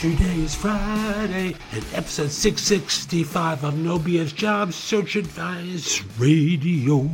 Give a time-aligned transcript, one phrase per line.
[0.00, 7.06] Today is Friday, and episode 665 of No BS Job Search Advice Radio.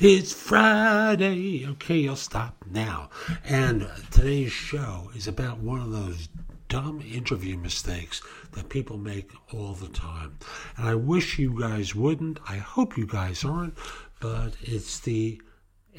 [0.00, 1.64] It's Friday.
[1.68, 3.10] Okay, I'll stop now.
[3.44, 6.28] And today's show is about one of those
[6.68, 8.20] dumb interview mistakes
[8.54, 10.36] that people make all the time.
[10.76, 12.40] And I wish you guys wouldn't.
[12.48, 13.78] I hope you guys aren't,
[14.18, 15.40] but it's the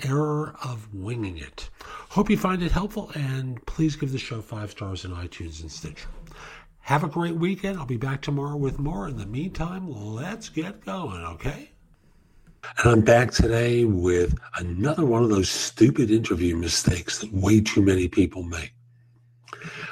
[0.03, 1.69] error of winging it.
[2.09, 5.71] Hope you find it helpful and please give the show five stars in iTunes and
[5.71, 6.09] Stitcher.
[6.81, 7.77] Have a great weekend.
[7.77, 9.07] I'll be back tomorrow with more.
[9.07, 11.71] In the meantime, let's get going, okay?
[12.77, 17.81] And I'm back today with another one of those stupid interview mistakes that way too
[17.81, 18.73] many people make.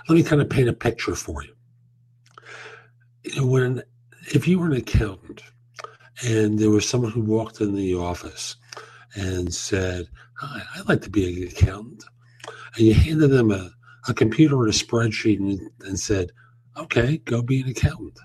[0.08, 1.54] Let me kind of paint a picture for you.
[3.24, 3.84] You know, when
[4.34, 5.44] if you were an accountant
[6.26, 8.56] and there was someone who walked in the office
[9.16, 12.04] and said, Hi, I'd like to be an accountant.
[12.76, 13.72] And you handed them a,
[14.08, 16.32] a computer and a spreadsheet and, and said,
[16.78, 18.20] Okay, go be an accountant.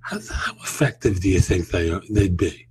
[0.00, 2.66] How, how effective do you think they, they'd be?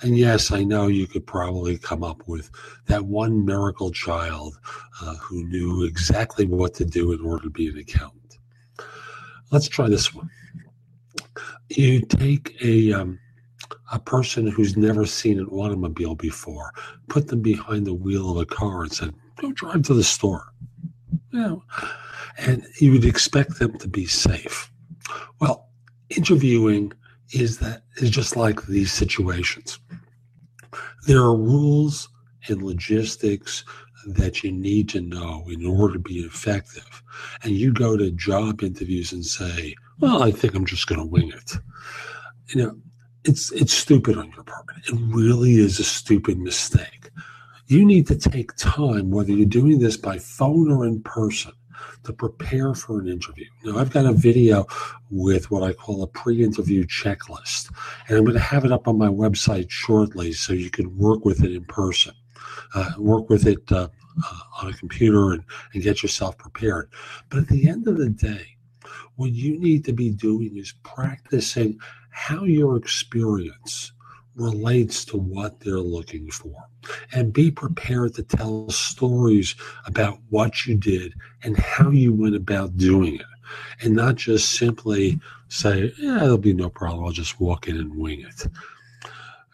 [0.00, 2.50] And yes, I know you could probably come up with
[2.86, 4.58] that one miracle child
[5.00, 8.38] uh, who knew exactly what to do in order to be an accountant.
[9.50, 10.28] Let's try this one.
[11.68, 13.18] You take a um,
[13.92, 16.72] a person who's never seen an automobile before,
[17.08, 20.52] put them behind the wheel of a car and said, go drive to the store.
[21.32, 21.64] Know,
[22.38, 24.70] and you would expect them to be safe.
[25.40, 25.68] Well,
[26.10, 26.92] interviewing
[27.32, 29.80] is that is just like these situations.
[31.06, 32.08] There are rules
[32.48, 33.64] and logistics
[34.06, 37.02] that you need to know in order to be effective.
[37.42, 41.06] And you go to job interviews and say, well, I think I'm just going to
[41.06, 41.52] wing it.
[42.48, 42.76] You know,
[43.24, 44.66] it's it's stupid on your part.
[44.86, 47.10] It really is a stupid mistake.
[47.66, 51.52] You need to take time, whether you're doing this by phone or in person,
[52.04, 53.46] to prepare for an interview.
[53.64, 54.66] Now, I've got a video
[55.10, 57.70] with what I call a pre-interview checklist,
[58.06, 61.24] and I'm going to have it up on my website shortly, so you can work
[61.24, 62.14] with it in person,
[62.74, 63.88] uh, work with it uh,
[64.22, 66.90] uh, on a computer, and, and get yourself prepared.
[67.30, 68.58] But at the end of the day,
[69.16, 71.78] what you need to be doing is practicing
[72.10, 73.92] how your experience
[74.36, 76.56] relates to what they're looking for.
[77.12, 79.54] And be prepared to tell stories
[79.86, 83.26] about what you did and how you went about doing it.
[83.80, 87.04] And not just simply say yeah there'll be no problem.
[87.04, 88.46] I'll just walk in and wing it.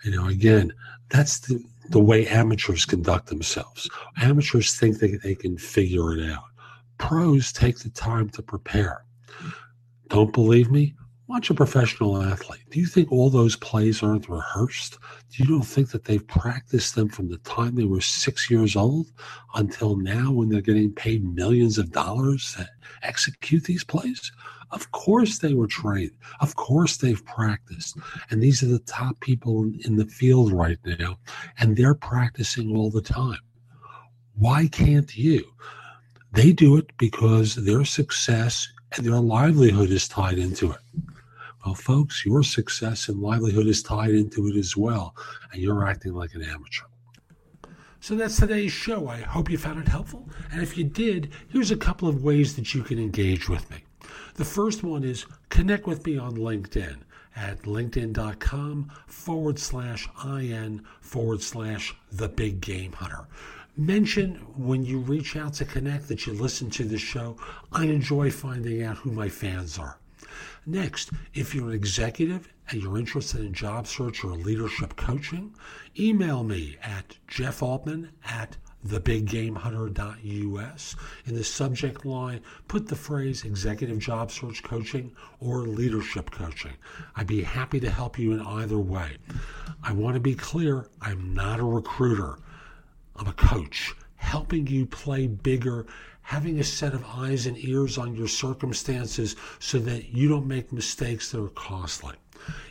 [0.05, 0.73] You know again
[1.09, 3.91] that's the, the way amateurs conduct themselves.
[4.23, 6.45] Amateurs think they, they can figure it out.
[6.99, 9.05] Pros take the time to prepare
[10.09, 10.95] don't believe me
[11.31, 12.65] Watch a professional athlete.
[12.71, 14.99] Do you think all those plays aren't rehearsed?
[15.31, 18.75] Do you don't think that they've practiced them from the time they were six years
[18.75, 19.13] old
[19.55, 22.69] until now when they're getting paid millions of dollars to
[23.05, 24.33] execute these plays?
[24.73, 26.17] Of course they were trained.
[26.41, 27.97] Of course they've practiced.
[28.31, 31.21] And these are the top people in the field right now,
[31.59, 33.39] and they're practicing all the time.
[34.35, 35.45] Why can't you?
[36.33, 38.67] They do it because their success
[38.97, 40.81] and their livelihood is tied into it.
[41.65, 45.15] Well, folks, your success and livelihood is tied into it as well,
[45.53, 46.87] and you're acting like an amateur.
[48.01, 49.09] So that's today's show.
[49.09, 50.27] I hope you found it helpful.
[50.51, 53.85] And if you did, here's a couple of ways that you can engage with me.
[54.37, 57.01] The first one is connect with me on LinkedIn
[57.37, 63.29] at linkedin.com forward slash IN forward slash the big game hunter.
[63.81, 67.39] Mention when you reach out to connect that you listen to the show.
[67.73, 69.99] I enjoy finding out who my fans are.
[70.67, 75.55] Next, if you're an executive and you're interested in job search or leadership coaching,
[75.99, 80.97] email me at jeffaltman at thebiggamehunter.us.
[81.25, 85.11] In the subject line, put the phrase executive job search coaching
[85.41, 86.75] or leadership coaching.
[87.17, 89.17] I'd be happy to help you in either way.
[89.83, 92.37] I want to be clear I'm not a recruiter,
[93.21, 95.85] I'm a coach helping you play bigger
[96.23, 100.73] having a set of eyes and ears on your circumstances so that you don't make
[100.73, 102.15] mistakes that are costly.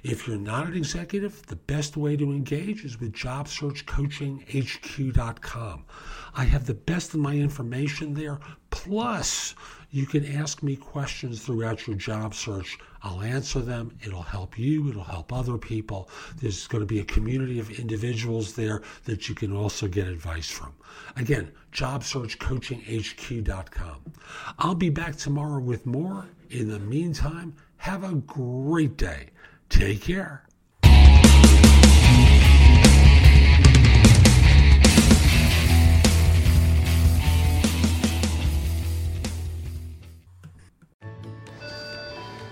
[0.01, 5.85] If you're not an executive, the best way to engage is with JobSearchCoachingHQ.com.
[6.33, 8.39] I have the best of my information there
[8.71, 9.53] Plus,
[9.91, 12.77] you can ask me questions throughout your job search.
[13.01, 13.97] I'll answer them.
[14.03, 16.09] It'll help you, it'll help other people.
[16.41, 20.49] There's going to be a community of individuals there that you can also get advice
[20.49, 20.73] from.
[21.15, 23.95] Again, jobsearchcoachinghq.com.
[24.59, 26.27] I'll be back tomorrow with more.
[26.49, 29.29] In the meantime, have a great day.
[29.69, 30.48] Take care.